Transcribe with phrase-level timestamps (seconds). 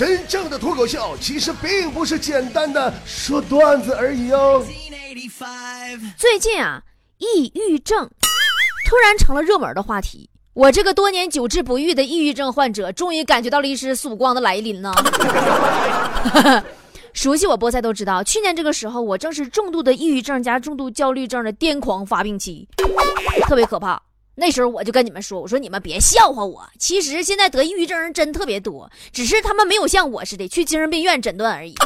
[0.00, 4.64] 真正的脱口秀其实并不是简单的说段子而已哦。
[6.16, 6.82] 最近啊，
[7.18, 8.08] 抑郁症
[8.88, 10.30] 突然成了热门的话题。
[10.54, 14.90] 我这个多年久治不愈的抑郁症患者，终于感觉到了一丝曙光的来临呢。
[17.12, 22.66] 熟悉我菠菜都知道，去年这个时候，我正是重度的抑郁症加重度焦虑症的癫狂发病期，
[23.42, 24.00] 特别可怕。
[24.34, 31.74] 那时候我就跟你们说，我说你们别笑话我，其实现在得抑郁症人真特别多，只是他们没有像我似的去精神病院诊断而已。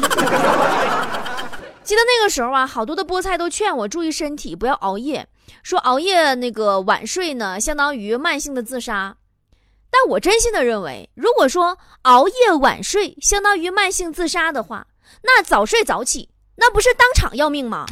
[1.85, 5.27] 记得那个时候啊，好多的菠菜都劝我注意身体，不要熬夜，
[5.63, 9.17] 说熬夜那个晚睡呢，相当于慢性的自杀。
[9.91, 14.87] 但我真心的认为，如果说熬夜晚睡相当于慢性自杀的话，
[15.23, 17.85] 那早睡早起，那不是当场要命吗？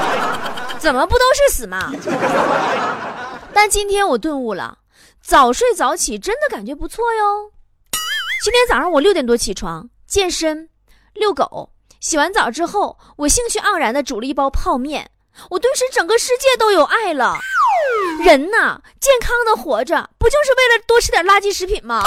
[0.78, 1.92] 怎么不都是死吗？
[3.60, 4.78] 但今天我顿悟了，
[5.20, 7.50] 早睡早起真的感觉不错哟。
[8.44, 10.68] 今天早上我六点多起床健身、
[11.12, 15.10] 遛狗，洗完澡之后，我兴趣盎然的煮了一包泡面，
[15.50, 17.36] 我顿时整个世界都有爱了。
[18.24, 21.98] 人呐，健康的活着，不就是为了多吃点垃圾食品吗？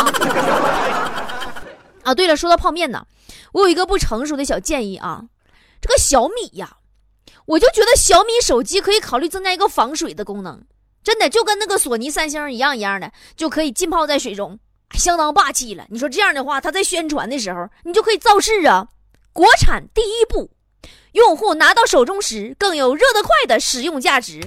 [2.03, 3.05] 啊， 对了，说到泡面呢，
[3.51, 5.25] 我有一个不成熟的小建议啊，
[5.81, 6.77] 这个小米呀，
[7.43, 10.63] 我就觉得小米手机可以考虑增加一个防水的功能。
[11.03, 14.59] 真的就跟那个索尼、三星一样一样的，就可以浸泡在水中，
[14.93, 15.85] 相当霸气了。
[15.89, 18.87] 你说这样的话，他在宣传的时候，你就可以造势啊！
[19.33, 20.51] 国产第一步，
[21.13, 24.41] 用户拿到手中时更有热得快的使用价值。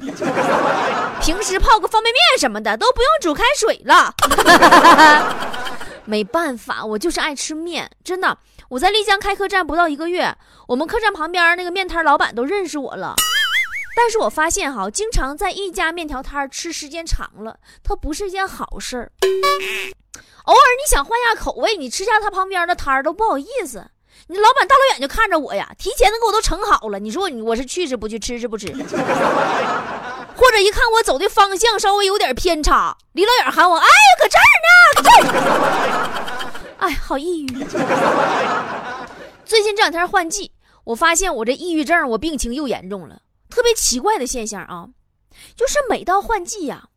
[1.20, 4.14] 平时泡个方便面什么的都不用煮开水了。
[6.04, 8.36] 没办法，我就是爱吃面，真的。
[8.68, 10.36] 我在丽江开客栈不到一个月，
[10.68, 13.14] 我们客栈旁边那个面摊老板都认识我了。
[13.96, 19.12] 但是我发现哈，经常在一家面条摊吃时间长了，它不是一件好事儿。
[20.44, 23.86] 偶尔你想换下口味，你吃下他旁边的摊儿都不好意思。
[24.28, 26.98] 你老板大老远就看着我呀，提前都给我都盛好了。
[26.98, 28.66] 你说我我是去是不去，吃是不吃？
[30.36, 33.86] 或者一看我走的方向稍微有点偏差，离老远喊我，哎，
[34.20, 36.78] 搁这儿呢，搁这儿。
[36.88, 37.46] 哎，好抑郁。
[39.44, 40.52] 最近这两天换季，
[40.84, 43.20] 我发现我这抑郁症，我病情又严重了。
[43.54, 44.88] 特别奇怪的现象啊，
[45.54, 46.88] 就是每到换季呀，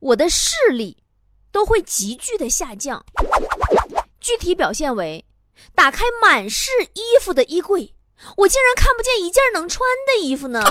[0.00, 0.96] 我的视力
[1.52, 3.04] 都会急剧的下降。
[4.18, 5.22] 具体表现为，
[5.74, 7.92] 打开满是衣服的衣柜，
[8.38, 10.64] 我竟然看不见一件能穿的衣服呢。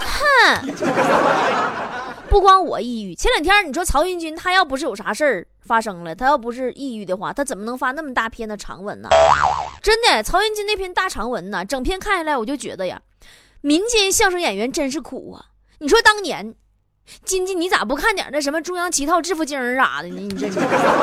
[0.00, 0.66] 哼，
[2.30, 9.10] 不光我抑郁，前两天你说曹云金他要不是有啥事儿发生了，他要不是抑郁的话，他怎么能发那么大篇的长文呢？
[9.82, 12.98] 真的，曹云金那篇大长文呢，整篇看下来，我就觉得呀。
[13.60, 15.46] 民间相声演员真是苦啊！
[15.80, 16.54] 你说当年，
[17.24, 20.20] 金金你咋不看点那什么中央七套致富经啥的呢？
[20.20, 20.46] 你这，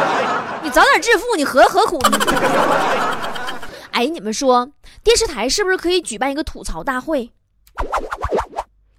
[0.64, 2.20] 你早点致富，你何何苦呢？
[3.92, 4.70] 哎，你们说
[5.04, 7.32] 电视台是不是可以举办一个吐槽大会，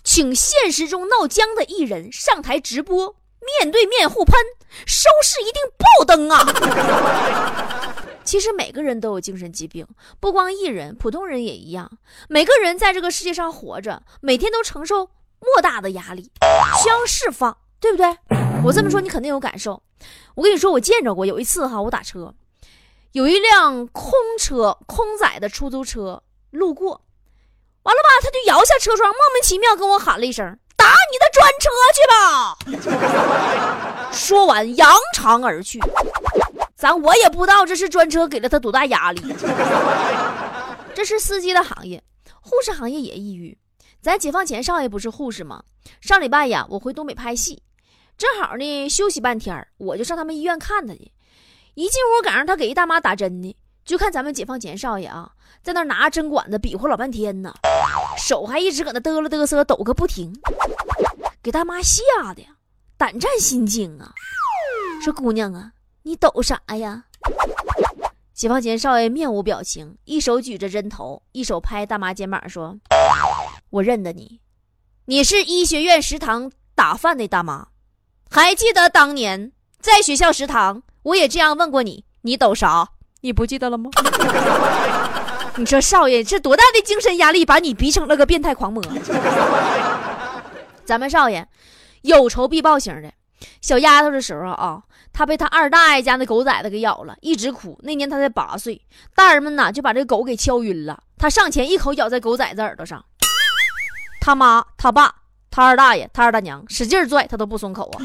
[0.03, 3.16] 请现实中闹僵的艺人上台直播，
[3.61, 4.34] 面对面互喷，
[4.87, 7.95] 收视一定爆灯啊！
[8.27, 9.87] 其实每个人都有精神疾病，
[10.19, 11.91] 不光艺人，普通人也一样。
[12.29, 15.09] 每个人在这个世界上活着，每天都承受
[15.41, 16.33] 莫大的压力，
[16.83, 18.19] 需要释放，对不对？
[18.65, 19.81] 我这么说你肯定有感受。
[20.35, 22.35] 我跟你说，我见着过，有一次哈，我打车，
[23.13, 27.01] 有一辆空车、空载的出租车路过，
[27.85, 32.59] 完了吧，他就摇下车窗，莫名其妙跟我喊了一声：“打你的专车去吧！”
[34.13, 35.79] 说完扬长而去。
[36.77, 39.35] 咱我也不知道这是专车给了他多大压力。
[40.95, 42.05] 这是司机的行业，
[42.41, 43.57] 护士行业也抑郁。
[44.03, 45.65] 咱解放前少爷不是护士吗？
[46.01, 47.63] 上礼拜呀，我回东北拍戏，
[48.19, 51.11] 正好呢休息半天，我就上他们医院看他去。
[51.75, 55.33] 一进屋赶上他给一大妈打针呢，就看咱们解放前少爷啊，
[55.63, 57.55] 在那拿针管子比划老半天呢，
[58.19, 60.33] 手还一直搁那嘚了嘚瑟抖个不停，
[61.43, 62.03] 给大妈吓
[62.35, 62.47] 得
[62.99, 64.13] 胆战心惊啊！
[65.03, 65.73] 说姑娘啊。
[66.06, 67.03] 你抖啥呀？
[68.33, 72.77] 解放前少爷面无表情，一手举着针头，一手拍大妈肩膀，说
[73.71, 74.39] ：“我认得你，
[75.07, 77.66] 你是医学院食堂打饭的大妈。
[78.31, 79.51] 还记得当年
[79.81, 82.91] 在学校食堂，我也这样问过你，你抖啥？
[83.22, 83.91] 你不记得了吗？
[85.59, 88.81] 你说少爷这多大的精神压力，把你逼成了个变态狂魔？
[90.86, 91.48] 咱们少爷
[92.03, 93.13] 有仇必报型的。”
[93.60, 97.78] 小丫头的时候啊，她被她二大爷家那狗崽子给咬了，一直哭。
[97.83, 98.80] 那年她才八岁，
[99.15, 103.04] 大人们呢就把这狗给敲晕了，她上前一口咬在狗崽子耳朵上。
[104.21, 105.15] 他妈、他爸、
[105.53, 108.03] 他二大爷、他二大娘使劲拽，他都不松口啊。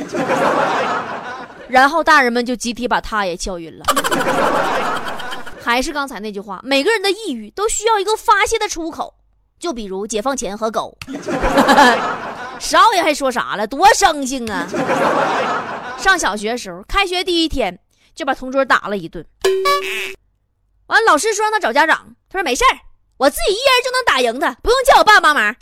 [1.68, 3.86] 然后大人们就集体把他也敲晕了。
[5.64, 9.16] 还是刚才那句话，每个人的抑郁都需要一个发泄的出口，
[9.58, 10.96] 就比如解放前和狗。
[12.62, 13.66] 少爷还说啥了？
[13.66, 14.68] 多生性啊！
[15.98, 17.80] 上小学的时候，开学第一天
[18.14, 19.26] 就把同桌打了一顿。
[20.86, 22.78] 完，老师说让他找家长，他说没事儿，
[23.18, 25.56] 我自己一人就能打赢他，不用叫我爸帮忙。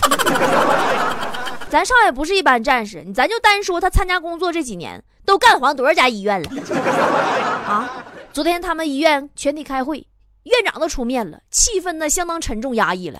[1.71, 6.49] 咱少爷不是一般战士，咱就单说他参加工作这几年，都干黄多少家医院了
[7.65, 8.03] 啊！
[8.33, 10.05] 昨天他们医院全体开会，
[10.43, 13.19] 院长都出面了，气氛呢相当沉重压抑了。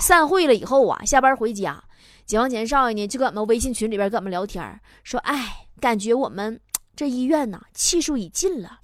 [0.00, 1.82] 散会了以后啊，下班回家。
[2.30, 6.60] 解放前少爷呢，就搁俺们微信群里边跟俺们聊天，说：“哎，感觉我们
[6.94, 8.78] 这医院呐，气数已尽了。”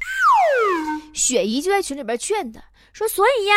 [1.14, 2.60] 雪姨就在群里边劝他
[2.92, 3.54] 说：“所以呀，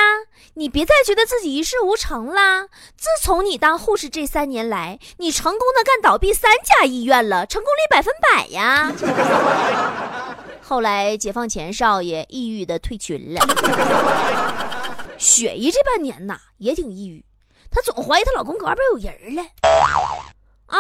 [0.54, 2.68] 你别再觉得自己一事无成啦。
[2.98, 8.94] 自从你当护士这三年来，你成功的干倒闭三家医院了，成功率百分百呀。”
[10.62, 13.42] 后来解放前少爷抑郁的退群了。
[15.18, 17.26] 雪姨这半年呐，也挺抑郁。
[17.72, 19.44] 她总怀疑她老公搁外边有人了，
[20.66, 20.78] 啊，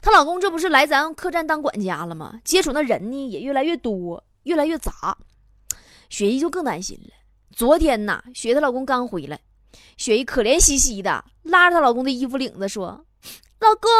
[0.00, 2.40] 她老公这不是来咱客栈当管家了吗？
[2.44, 5.16] 接触那人呢也越来越多，越来越杂，
[6.08, 7.10] 雪姨就更担心了。
[7.54, 9.40] 昨天呐，雪姨她老公刚回来，
[9.96, 13.04] 雪姨可怜兮兮的拉着她老公的衣服领子说
[13.60, 13.90] ：“老公，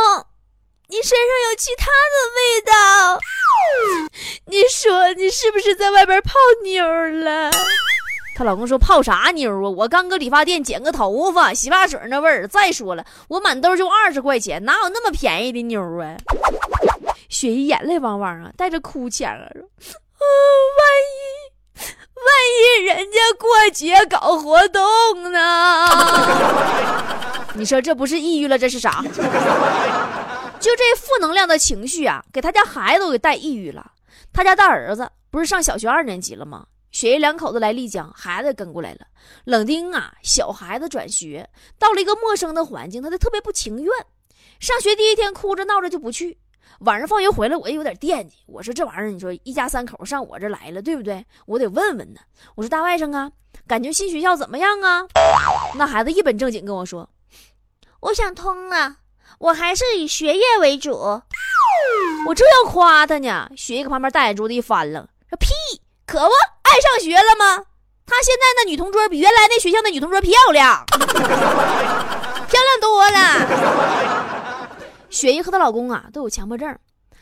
[0.88, 3.20] 你身上有其他的味道，
[4.46, 6.32] 你说你是不是在外边泡
[6.64, 7.50] 妞了？”
[8.34, 9.68] 她老公说：“泡啥妞啊？
[9.68, 12.48] 我刚搁理发店剪个头发，洗发水那味儿。
[12.48, 16.16] 再说了，我满兜就二十块钱，哪有那么便宜的妞啊？”
[17.28, 19.62] 雪姨眼泪汪汪啊，带着哭腔啊，说
[20.16, 20.24] ：“啊，
[20.78, 20.82] 万
[21.12, 21.14] 一
[22.16, 22.26] 万
[22.80, 25.86] 一人家过节搞活动呢？
[27.54, 29.02] 你说这不是抑郁了，这是啥？
[30.58, 33.92] 就这负能量的情绪啊，给他家孩子都给带抑郁了。
[34.32, 39.00] 他家大儿子不是上小学二年级了吗？”雪姨两口子来丽江，孩子跟过来了。
[39.44, 41.48] 冷丁啊，小孩子转学
[41.78, 43.92] 到了一个陌生的环境，他就特别不情愿。
[44.60, 46.38] 上学第一天哭着闹着就不去。
[46.80, 48.36] 晚上放学回来，我也有点惦记。
[48.46, 51.24] 我说这玩意儿，你说一家三口上我这来了，对不对？
[51.46, 52.20] 我得问问呢。
[52.54, 53.30] 我说大外甥啊，
[53.66, 55.06] 感觉新学校怎么样啊？
[55.76, 57.08] 那孩子一本正经跟我说
[58.00, 58.96] ：“我想通了，
[59.38, 60.92] 我还是以学业为主。”
[62.26, 65.48] 我这要夸他呢，雪姨搁旁边大眼珠子一翻了，说：“屁，
[66.04, 66.32] 可不。”
[66.72, 67.66] 爱上学了吗？
[68.06, 71.18] 他现在那女同桌比原来那学校的女同桌漂亮，漂
[72.48, 74.70] 亮多了。
[75.10, 76.74] 雪姨和她老公啊都有强迫症，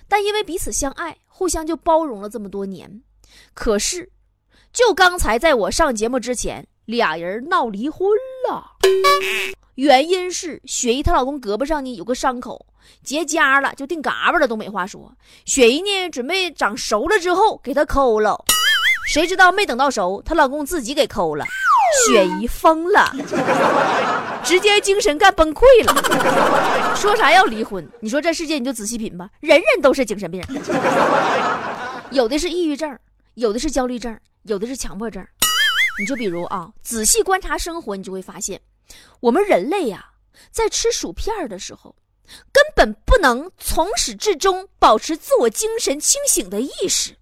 [0.06, 3.02] 但因为彼此相爱，互相就包容了这么多年。
[3.52, 4.08] 可是，
[4.72, 8.08] 就刚才在我上节目之前，俩人闹离婚
[8.48, 8.76] 了。
[9.74, 12.64] 原因是雪姨她老公胳膊上呢有个伤口
[13.02, 15.12] 结痂了，就定嘎巴了，都没话说。
[15.44, 18.44] 雪姨呢准备长熟了之后给他抠了。
[19.06, 21.44] 谁知道没等到熟，她老公自己给抠了，
[22.06, 23.12] 雪姨疯了，
[24.44, 27.88] 直接精神干崩溃了，说啥要离婚？
[28.00, 30.42] 你说这世界你就仔细品吧，人人都是精神病，
[32.10, 32.96] 有的是抑郁症，
[33.34, 35.26] 有的是焦虑症，有的是强迫症。
[35.98, 38.60] 你就比如啊，仔细观察生活，你就会发现，
[39.18, 40.06] 我们人类呀，
[40.50, 41.94] 在吃薯片的时候，
[42.52, 47.16] 根本不能从始至终保持自我精神清醒的意识。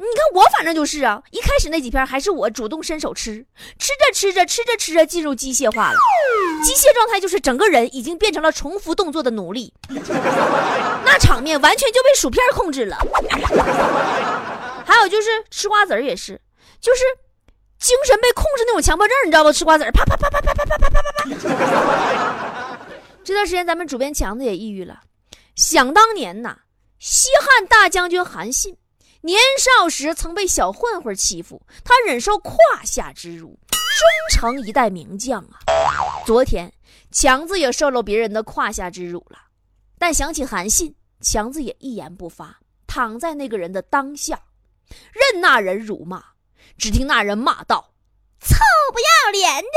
[0.00, 3.44] 你看我反正就是啊，一开始那几片还是我主动伸手吃，
[3.78, 5.98] 吃着吃着吃着吃着进入机械化了，
[6.62, 9.74] 机械状态就是整个人已经变成了重复动作的奴隶，
[11.04, 12.96] 那场面完全就被薯片控制了。
[14.86, 16.40] 还有就是吃瓜子儿也是，
[16.80, 17.02] 就是
[17.80, 19.52] 精神被控制那种强迫症，你知道不？
[19.52, 22.78] 吃瓜子儿啪啪啪啪啪啪啪啪啪啪。
[23.24, 25.00] 这段时间咱们主编强子也抑郁了，
[25.56, 26.56] 想当年呐，
[27.00, 28.76] 西汉大将军韩信。
[29.22, 33.80] 年少时曾被小混混欺负，他忍受胯下之辱，终
[34.30, 35.58] 成一代名将啊！
[36.24, 36.72] 昨天
[37.10, 39.38] 强子也受了别人的胯下之辱了，
[39.98, 44.42] 但想起韩信，强子也一言不发，躺在那个人的当下，
[45.12, 46.22] 任那人辱骂。
[46.76, 47.90] 只听那人骂道
[48.38, 48.54] ：“臭
[48.92, 49.68] 不要脸的，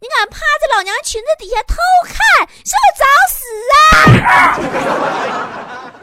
[0.00, 3.40] 你敢趴在老娘裙子底下偷看，是不是找死
[3.78, 3.80] 啊！”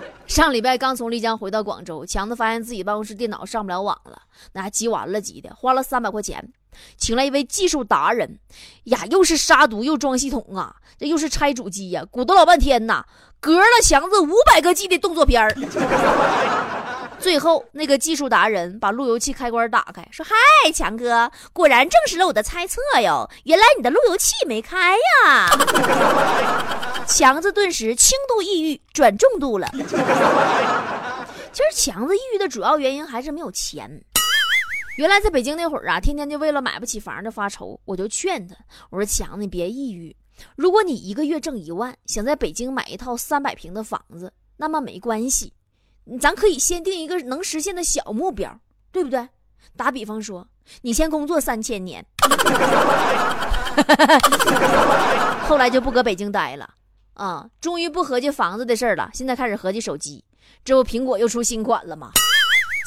[0.29, 4.21] 上礼拜刚从丽江回到广州，强子发现自己办公室电脑上不了网了，
[4.53, 6.53] 那还急完了急的，花了三百块钱，
[6.97, 8.37] 请来一位技术达人，
[8.83, 13.03] 呀，又是杀毒又装系统啊，这又是拆主机呀，鼓捣老半天呐，
[13.39, 15.49] 隔了强子五百个 G 的动作片儿。
[17.19, 25.49] 最后，那个技术达人把路由器开关打开，说：“嗨，强哥，果然证实了我的猜测哟，原来你的路由器没开呀。
[27.05, 29.67] ”强子顿时轻度抑郁转重度了。
[31.51, 34.01] 其实，强子抑郁的主要原因还是没有钱。
[34.97, 38.55] 原来在北京那会儿啊，天天就为了买不起房子发愁，我就劝他，
[38.89, 40.15] 我说强子，你别抑郁。
[40.55, 45.51] 如果你一个月挣一万，想在北京买一套三百平的房子，那么没关系，
[46.17, 48.59] 咱可以先定一个能实现的小目标，
[48.91, 49.27] 对不对？
[49.75, 50.47] 打比方说，
[50.81, 52.05] 你先工作三千年，
[55.47, 56.69] 后来就不搁北京待了，
[57.13, 60.23] 啊，终于不合计房子的事了，现在开始合计手机。
[60.65, 62.11] 这不苹果又出新款了吗？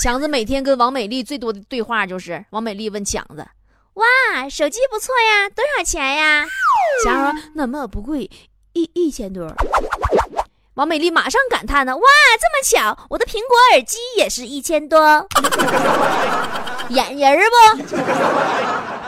[0.03, 3.47] 强子每天跟王美丽最多的对话就是王美丽问强子
[3.95, 4.05] ：“哇，
[4.51, 6.45] 手机不错呀，多少钱呀？”
[7.05, 8.29] 强说：“那么不贵，
[8.73, 9.47] 一一千多。”
[10.83, 12.03] 王美丽马上感叹呢：“哇，
[12.41, 14.99] 这么巧，我的苹果耳机也是一千多，
[16.89, 17.39] 眼人
[17.77, 17.83] 不？”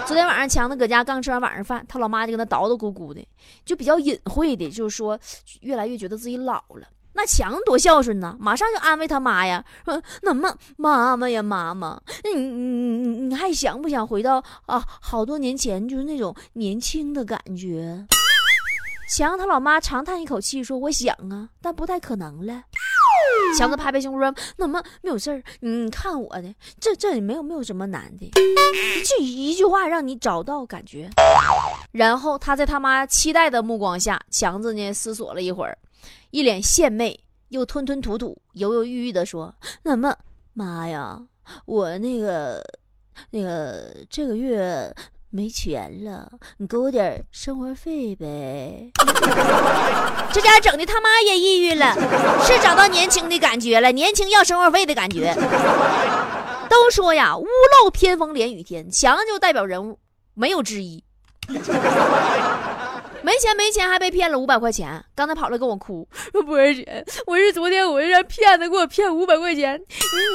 [0.07, 3.27] 昨天晚上强子搁家刚吃完晚上饭，他老妈就跟他叨叨咕咕的，
[3.65, 5.19] 就比较隐晦的，就是说
[5.63, 6.87] 越来越觉得自己老了。
[7.13, 18.07] 那强多孝顺呢，马上就安慰他妈呀，说：“那妈妈妈呀，妈妈，你你你你还想不想回到啊好多年前就是那种年轻的感觉？”
[19.09, 22.63] 强他老妈长叹一口气说：“我想啊，但不太可能了。
[23.59, 28.31] ”强子拍拍胸说：“那么没有事儿，你看我的，这这也没有没有什么难的，
[29.05, 31.09] 就一句话让你找到感觉。
[31.93, 35.77] ”然后他在他妈期待的目光下，强子呢思索了一会儿。
[36.31, 37.19] 一脸献媚，
[37.51, 40.17] 又吞吞吐吐、犹犹豫豫地说：“那么，
[40.53, 41.23] 妈呀，
[41.67, 42.65] 我那个、
[43.31, 44.93] 那个这个月
[45.37, 48.93] 没钱了，你给我点生活费呗。”
[50.33, 51.93] 这家整的他妈也抑郁了，
[52.47, 55.35] 是找到年轻的感觉了，年轻要生活费的感觉。
[56.71, 59.99] 都说呀，屋漏偏逢连雨天，强就代表人物，
[60.35, 61.03] 没有之一。
[63.23, 65.05] 没钱没钱，还被骗了五百块钱。
[65.17, 69.81] 刚才跑来跟我哭，说波儿姐，我是昨天我让骗子给我骗五百块钱，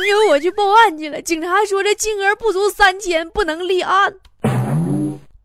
[0.05, 1.21] 因为我去报案去了。
[1.21, 4.13] 警察说这金额不足三千，不能立案。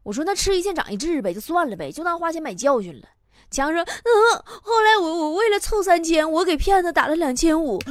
[0.04, 3.08] 我说那吃一堑长一智呗，就算了呗，就当花钱买教训了。
[3.50, 7.80] 强说，嗯，后来我我为了凑三千，我给骗子打了两千五。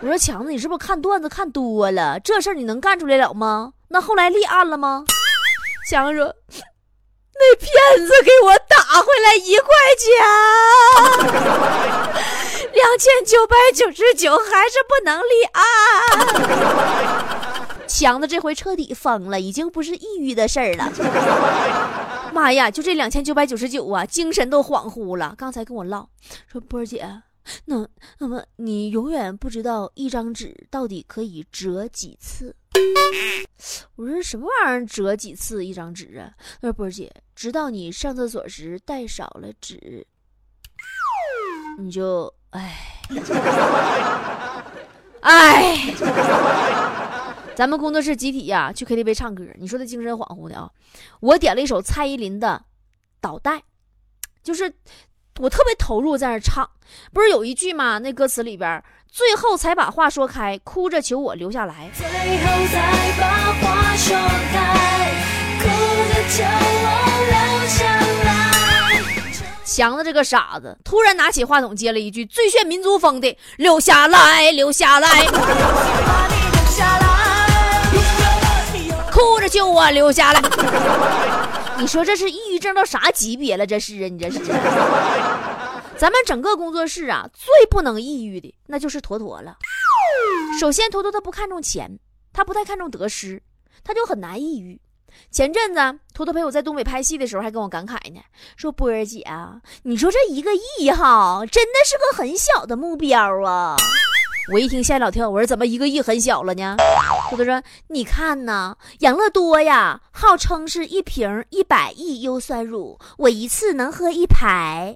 [0.00, 2.18] 我说强子，你是不是看段子看多了？
[2.20, 3.72] 这事儿你能干出来了吗？
[3.88, 5.04] 那后来立案了吗？
[5.90, 6.34] 强说。
[7.38, 7.68] 那骗
[8.06, 10.08] 子给我打回来一块钱，
[12.72, 15.62] 两千九百九十九还是不能立案。
[17.86, 20.92] 强子这回彻底疯了，已经不是抑郁的事儿了。
[22.32, 25.34] 妈呀，就这两千九百九十九啊，精神都恍惚了。
[25.38, 26.08] 刚才跟我唠
[26.50, 27.22] 说，波儿姐，
[27.64, 27.88] 那
[28.18, 32.54] 那么你永远不知道一张纸到底可以折几次。
[33.94, 36.28] 我说什么玩意儿折几次一张纸啊？
[36.60, 40.06] 他说波儿姐，直到你上厕所时带少了纸，
[41.78, 42.76] 你就哎
[45.20, 45.94] 哎。
[47.56, 50.70] 咱们工作室集体呀去 KTV 唱歌，你说他精神恍惚的啊？
[51.20, 52.62] 我点了一首蔡依林的
[53.18, 53.52] 《倒带》，
[54.44, 54.70] 就是
[55.40, 56.68] 我特别投入在那唱，
[57.14, 57.96] 不是有一句吗？
[57.98, 58.84] 那歌词里边。
[59.10, 61.90] 最后才把话说开，哭着求我留下来。
[61.94, 62.12] 最后
[62.66, 64.14] 才把话说
[64.52, 65.14] 开，
[65.58, 65.64] 哭
[66.12, 66.84] 着求我
[67.30, 67.86] 留下
[68.26, 68.52] 来。
[69.64, 75.08] 强子这个傻子，突然拿起话筒接了一句最炫民族风的“留下来，留下来”，
[79.46, 80.42] 哭着求我留下来。
[81.78, 83.64] 你说这是抑郁症到啥级别了？
[83.64, 84.40] 这是啊，你这是。
[85.96, 89.56] 咱们整个工作室啊，最不能抑郁的那就是坨坨了。
[90.58, 91.98] 首先，坨坨他不看重钱，
[92.32, 93.40] 他不太看重得失，
[93.84, 94.80] 他就很难抑郁。
[95.30, 98.20] 前阵子，坨坨陪我在东北拍戏的时候，还跟我感慨呢，
[98.56, 103.76] 说波儿姐啊，你说这一个亿哈，真的是个很小的目标啊。
[104.52, 106.76] 我一听吓一老跳，我说怎么一个亿很小了呢？
[107.28, 114.94] 坨坨说：“你看呐，养乐多呀，号称是一瓶一百亿优酸乳，我一次能喝一排。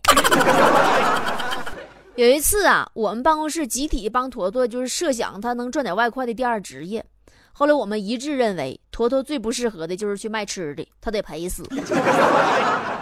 [2.15, 7.05] 有一次啊，我们办公室集体帮坨坨就是设想他能赚点外快的第二职业，
[7.53, 11.65] 后来我们一致认为，坨坨最不适合的就是去卖吃的，他得赔死。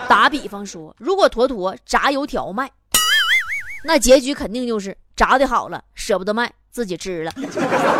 [0.08, 2.70] 打比方说，如果坨坨炸油条卖，
[3.84, 4.96] 那结局肯定就是。
[5.16, 7.32] 炸的好了，舍不得卖，自己吃了；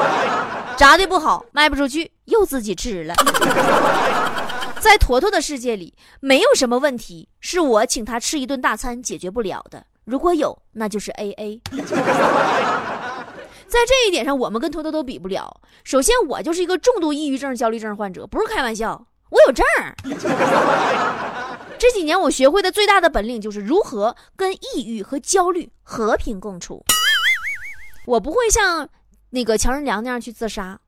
[0.79, 3.15] 炸的不好，卖不出去，又自己吃了。
[4.79, 9.85] 在坨坨的世界里，没有什么问题是我请他吃一顿大餐解决不了的。
[10.05, 11.61] 如果有，那就是 A A。
[13.67, 15.61] 在这一点上，我们跟坨坨都比不了。
[15.83, 19.67] 首先，我就是一个重度抑郁症、焦虑症患者，不是开玩笑，我有证
[21.79, 26.85] 这几年我学会的最大的本领就是如何跟抑郁和焦虑和平共处。
[28.05, 28.89] 我不会像
[29.31, 30.79] 那个乔任梁那样去自杀，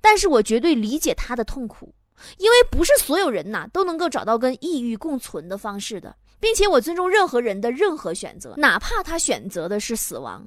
[0.00, 1.92] 但是我绝对理解他的痛苦，
[2.38, 10.46] 因为不是所有人呐都能够找到跟抑郁共存的方式的，并且我尊重任何人的任何选择，哪怕他选择的是死亡，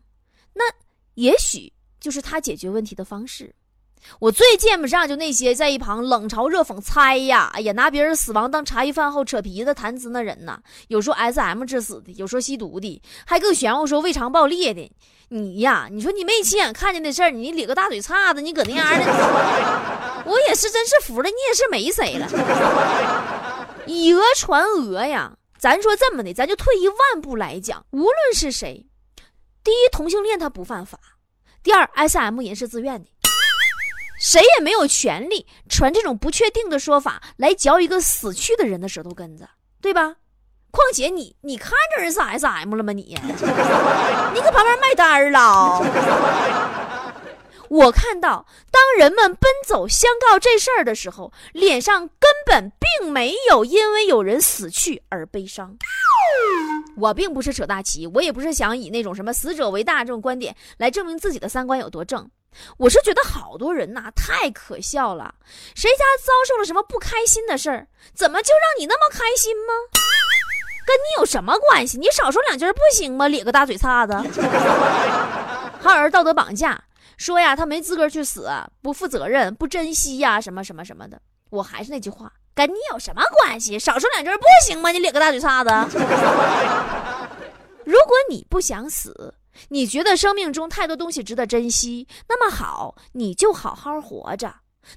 [0.54, 0.64] 那
[1.16, 3.54] 也许就是他解决问题的方式。
[4.20, 14.92] 我最见不上就那些在一旁冷嘲热讽猜呀，哎呀，拿别人死亡当茶余饭后扯皮子谈资那人呐，有说 S M 致死的，有说吸毒的，还更玄乎说胃肠爆裂的。
[15.30, 19.06] 你呀，你说你没亲眼看见的事儿，你咧个大嘴叉子，你搁那样的，
[20.26, 22.28] 我也是真是服了，你也是没谁了。
[23.86, 28.88] 以讹传讹呀，咱说这么的，咱就退一万步来讲，无论是谁，
[29.64, 30.98] 第一，同性恋他不犯法；
[31.62, 33.10] 第二，S M 人是自愿的。
[34.20, 39.48] 谁也没有权利传这种不确定的说法来嚼一个死去的人的舌头根子，
[39.82, 40.16] 对吧？
[40.72, 42.92] 况且你你看着人是 S M 了吗？
[42.94, 45.82] 你你搁旁边卖单了？
[47.70, 55.78] 我看到当人们奔走相告这事儿的时候，脸上根本并没有因为有人死去而悲伤。
[56.98, 62.30] 我并不是扯大旗，我也不是想以那种什么死者为大这种观点来证明自己的三观有多正。
[62.78, 65.36] 我是觉得好多人呐太可笑了，
[65.76, 69.74] 谁家遭受了什么不开心的事儿，怎么就让你那么开心吗？
[70.86, 71.98] 跟你有什么关系？
[71.98, 73.28] 你少说两句不行吗？
[73.28, 74.14] 咧个大嘴叉子。
[75.82, 76.84] 还有人道德绑架，
[77.18, 78.50] 说呀他没资格去死，
[78.82, 81.22] 不负责任，不珍惜呀什么什么什么的。
[81.52, 83.80] 我还是那句话，跟你有什么关系？
[83.80, 84.92] 少说两句不行吗？
[84.92, 85.70] 你咧个大嘴叉子。
[87.86, 89.34] 如果你不想死。
[89.68, 94.48] 你觉得生命中太多东西值得珍惜，那么好，你就好好活着。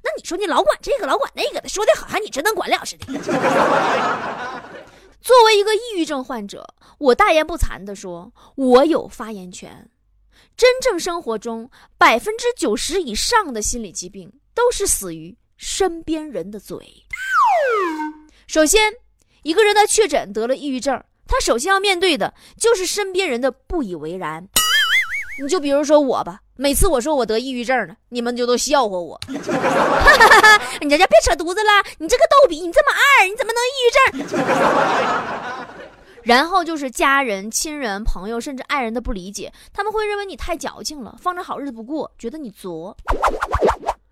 [0.03, 3.07] 那你说你老管这个老管那个的，说的好像你真能管了似的。
[5.21, 9.91] 作为一个抑郁症患者，我大言不惭地说，我有发言权。
[10.57, 17.05] 真正生活中，百分之九十以上的心理疾病都是死于身边人的嘴。
[18.47, 18.93] 首先，
[19.43, 21.03] 一个人的确诊得了抑郁症。
[21.33, 24.47] 他首先要面对的就是身边人的不以为然。
[25.43, 29.19] 你就比如说我吧，每次我说我得抑郁症了，你们就都笑话我。
[29.29, 33.91] 你这家别扯犊子了，你这个逗比，你这么二，你怎么能抑郁
[34.29, 34.37] 症？
[36.23, 42.95] 然后就是家人、亲人、朋友，甚至爱人的不理解，他们会认为你太矫情了，放着好日子不过，觉得你作。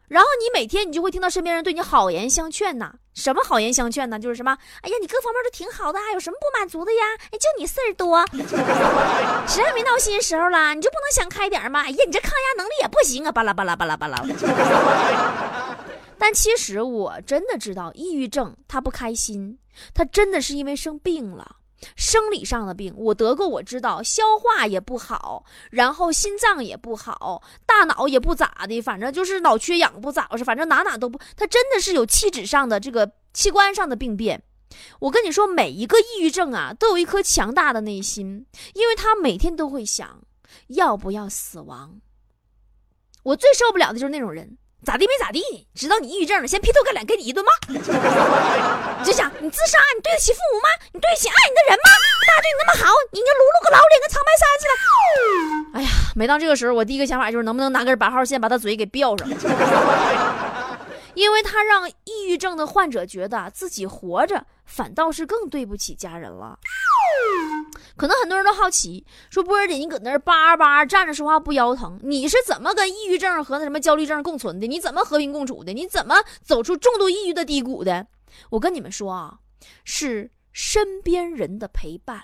[0.08, 4.18] 然后你每天你就会听到身边人对你好言相劝呐，什么好言相劝呢？
[4.18, 7.02] 就是什么，哎呀，你各方面都挺好的，有什么不满足的呀？
[7.30, 8.24] 哎，就你事儿多，
[9.46, 10.74] 谁还没闹心时候了？
[10.74, 11.82] 你就不能想开点吗？
[11.82, 14.22] 哎呀，你这抗压能力也不行啊，巴拉巴拉巴拉巴拉。
[16.18, 19.58] 但其实我真的知道，抑郁症他不开心，
[19.94, 21.56] 他真的是因为生病了。
[21.96, 34.42] 生理上的病我得过，我知道消化也不好，然后心脏也不好，大脑也不咋的，反正就是脑缺氧不咋回事，反正哪哪都不，他真的是有气质上的这个器官上的病变。
[35.00, 40.22] 我跟你说，每一个抑郁症啊，都有一颗强大的内心，因为他每天都会想
[40.68, 42.00] 要不要死亡。
[43.24, 44.56] 我最受不了的就是那种人。
[44.84, 47.52] 咋地没咋地，知道你抑郁症了，先劈头盖脸给你一顿骂。
[47.68, 47.78] 你
[49.04, 50.68] 就想你自杀，你对得起父母吗？
[50.92, 51.90] 你对得起爱你的人吗？
[52.26, 54.72] 大对你那么好，你应该撸撸个老脸跟长白山似的。
[55.78, 59.28] 哎呀，每当这个时候，我第一个想法就是能不能拿根八号线把他嘴给吊上，
[61.14, 66.58] 因为他让抑郁症的患者觉得自己活着反倒是更对不起家人了。
[67.96, 74.66] 可能很多人都好奇，说波儿姐，你搁那儿叭叭站着说话不腰疼，你是怎么跟抑郁症和那什么焦虑症共存的？
[74.66, 75.72] 你怎么和平共处的？
[75.72, 78.06] 你怎么走出重度抑郁的低谷的？
[78.50, 79.34] 我跟你们说啊，
[79.84, 82.22] 是身边人的陪伴。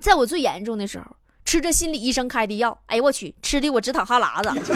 [0.00, 1.04] 在我最严重的时候，
[1.44, 4.72] 吃着心理医生开的药，哎呦我去，吃的我直淌哈喇子，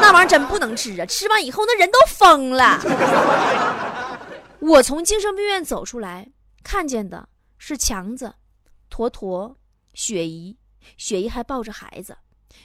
[0.00, 1.04] 那玩意儿真不能吃啊！
[1.06, 2.80] 吃完以后那人都疯了。
[4.60, 6.28] 我从精神病院走出来，
[6.62, 7.28] 看见的。
[7.58, 8.34] 是强子、
[8.90, 9.56] 坨坨、
[9.94, 10.56] 雪姨，
[10.96, 12.16] 雪姨还抱着孩子。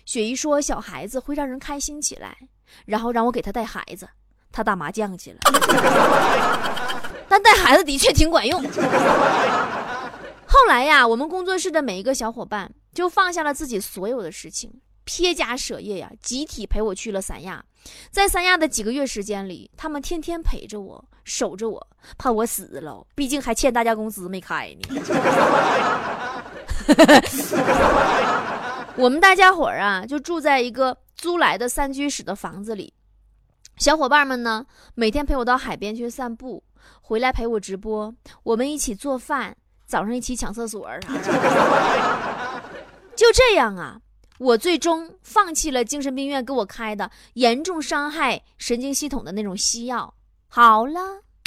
[0.06, 2.38] 雪姨说：“小孩子会让人开心起来。”
[2.86, 4.08] 然后让我给他带孩子，
[4.52, 5.40] 他打麻将去了。
[7.28, 8.64] 但带孩子的确挺管用。
[10.46, 14.72] 后来呀，我们工作室的每一个小伙伴就放下了自己所有的事情，
[15.04, 17.64] 撇家舍业呀，集体陪我去了三亚。
[18.10, 21.06] 在三亚的几个月时间里，他们天天陪着我。
[21.24, 25.02] 守着我，怕我死了，毕竟还欠大家工资没开呢。
[28.98, 32.94] 我们大家伙儿啊，就住在一个租来的三居室的房子里。
[33.78, 36.64] 小伙伴们呢，每天陪我到海边去散步，
[37.02, 39.56] 回来陪我直播，我们一起做饭，
[39.86, 40.90] 早上一起抢厕所。
[43.16, 44.00] 就这样啊，
[44.40, 50.14] 我最终放弃了精神病院给我开的严重伤害神经系统的那种西药。
[50.54, 51.00] 好了，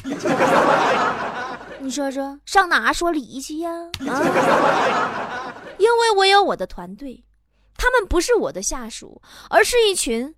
[1.78, 3.70] 你说说上哪说理去呀？
[4.08, 7.22] 啊，因为我有我的团队，
[7.76, 10.34] 他们不是我的下属，而是一群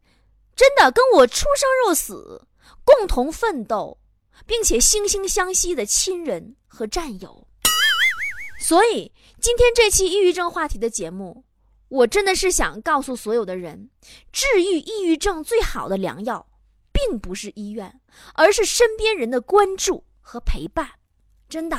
[0.57, 2.49] 真的跟我出生入死、
[2.85, 3.99] 共同奋斗，
[4.47, 7.47] 并且惺惺相惜的亲人和战友。
[8.59, 11.45] 所以今天这期抑郁症话题的节目。
[11.89, 13.91] 我真的是想告诉所有的人，
[14.33, 16.45] 治愈抑郁症最好的良药，
[16.97, 18.01] 并不是医院，
[18.33, 20.89] 而是身边人的关注和陪伴。
[21.47, 21.77] 真的，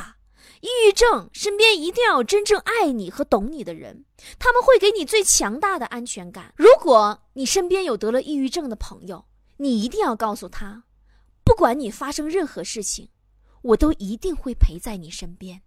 [0.60, 4.04] 抑郁症身边一定要有真正爱你和懂你的人，
[4.38, 6.54] 他们会给你最强大的安全感。
[6.56, 9.24] 如果你身边有得了抑郁症的朋友，
[9.56, 10.84] 你一定要告诉他，
[11.42, 13.08] 不管你发生任何事情，
[13.62, 15.62] 我都一定会陪在你身边。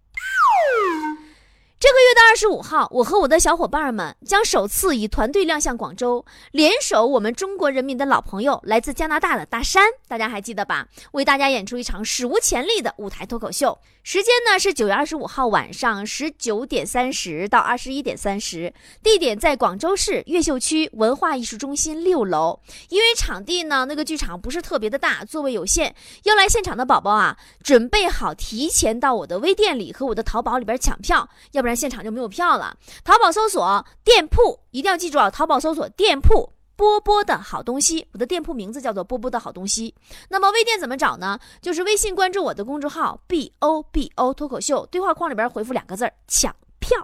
[1.82, 10.86] 这个月的二十五号，我和我的小伙伴们将首次以团队亮相广州，联手我们中国人民的老朋友，来自加拿大的大山，大家还记得吧？
[11.10, 13.76] 为大家演出一场史无前例的舞台脱口秀。
[14.04, 22.60] 时间呢是九月二十五号晚上十九点三十到二十一点三十，地点在广州市越秀区文化艺术中心六楼。
[22.90, 25.92] 因为场地呢那个剧场不是特别的大，座位有限，
[26.24, 32.76] 要来现场的宝宝啊，准备好提前到我的微店里和我的淘宝里边抢票，要不然现场就没有票了。
[33.04, 36.52] 淘宝搜索店铺，一定要记住啊，淘宝搜索店铺。
[36.74, 39.94] 波波的好东西，我的店铺名字叫做波波的好东西。
[40.30, 41.38] 那么微店怎么找呢？
[41.60, 46.98] 就是微信关注我的公众号 B O B O 脱口秀，对话框里边回复两个字抢票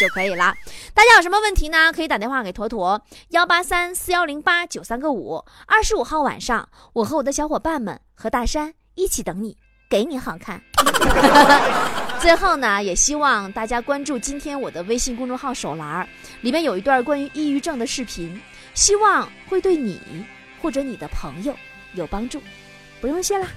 [0.00, 0.52] 就可以了。
[0.94, 1.92] 大家有什么问题呢？
[1.92, 5.44] 可以打电话给坨坨幺八三四幺零八九三个五。
[5.66, 9.56] 二十五号晚上，我和我的小伙伴们和大山一起等你，
[9.88, 10.60] 给你好看。
[12.24, 16.08] 最后呢，也希望大家关注今天我的微信公众号手栏，
[16.40, 18.40] 里面有一段关于抑郁症的视频。
[18.72, 20.00] 希望会对你
[20.58, 21.54] 或者你的朋友
[21.92, 22.40] 有帮助，
[22.98, 23.48] 不用谢啦。